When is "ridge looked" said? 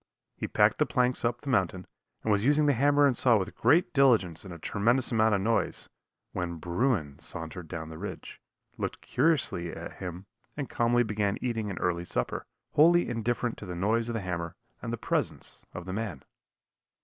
7.99-9.01